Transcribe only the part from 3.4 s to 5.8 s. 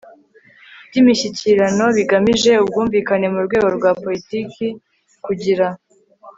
rwego rwa poritiki. kugira